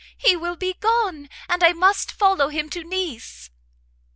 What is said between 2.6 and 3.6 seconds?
to Nice!"